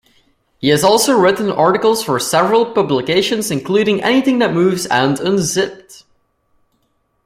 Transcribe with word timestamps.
He 0.57 0.69
has 0.69 0.83
also 0.83 1.15
written 1.15 1.51
articles 1.51 2.03
for 2.03 2.19
several 2.19 2.73
publications, 2.73 3.51
including 3.51 4.01
"Anything 4.01 4.39
That 4.39 4.51
Moves" 4.51 4.87
and 4.87 5.19
"Unzipped". 5.19 6.05